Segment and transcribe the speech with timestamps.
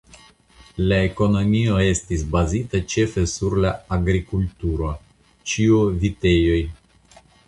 [0.91, 4.89] La ekonomio estis bazata ĉefe sur la agrikulturo
[5.53, 6.59] (ĉio vitejoj).